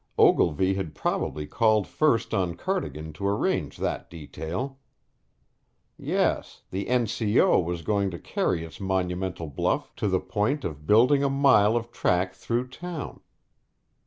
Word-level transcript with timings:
Ogilvy 0.17 0.73
had 0.73 0.95
probably 0.95 1.45
called 1.45 1.85
first 1.87 2.33
on 2.33 2.55
Cardigan 2.55 3.13
to 3.13 3.27
arrange 3.27 3.77
that 3.77 4.09
detail. 4.09 4.79
Yes, 5.95 6.63
the 6.71 6.87
N. 6.87 7.05
C. 7.05 7.39
O. 7.39 7.59
was 7.59 7.83
going 7.83 8.09
to 8.09 8.17
carry 8.17 8.63
its 8.65 8.79
monumental 8.81 9.45
bluff 9.45 9.95
to 9.97 10.07
the 10.07 10.19
point 10.19 10.65
of 10.65 10.87
building 10.87 11.23
a 11.23 11.29
mile 11.29 11.75
of 11.75 11.91
track 11.91 12.33
through 12.33 12.69
town. 12.69 13.19